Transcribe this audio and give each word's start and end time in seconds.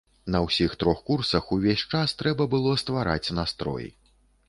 На 0.35 0.39
ўсіх 0.45 0.71
трох 0.83 1.03
курсах 1.09 1.53
увесь 1.57 1.85
час 1.93 2.17
трэба 2.25 2.51
было 2.57 2.75
ствараць 2.87 3.25
настрой. 3.43 3.87